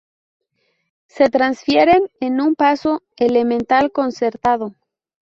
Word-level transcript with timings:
Se 1.05 1.29
transfieren 1.29 2.09
en 2.21 2.41
un 2.41 2.55
paso 2.55 3.03
elemental 3.17 3.91
concertado. 3.91 4.73